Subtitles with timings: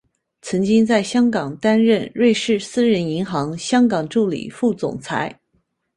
[0.41, 5.39] 曾经在香港担任瑞士私人银行香港助理副总裁。